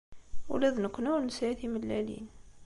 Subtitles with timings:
[0.53, 2.27] Ula d nekkni ur nesɛi timellalin.